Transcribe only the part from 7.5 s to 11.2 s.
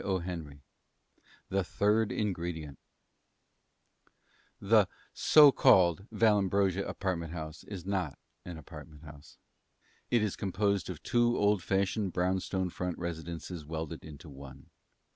is not an apartment house. It is composed of